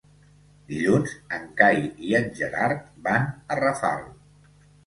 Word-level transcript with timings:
Dilluns 0.71 1.11
en 1.37 1.45
Cai 1.59 1.83
i 2.07 2.17
en 2.21 2.27
Gerard 2.39 2.83
van 3.09 3.29
a 3.29 3.59
Rafal. 3.63 4.05